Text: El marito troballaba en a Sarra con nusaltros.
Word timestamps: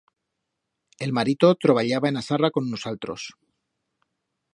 El 1.07 1.11
marito 1.17 1.51
troballaba 1.65 2.09
en 2.13 2.17
a 2.21 2.23
Sarra 2.29 2.51
con 2.57 2.71
nusaltros. 2.71 3.27